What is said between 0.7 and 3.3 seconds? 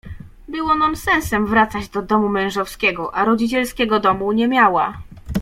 nonsensem wracać do domu mężowskiego, a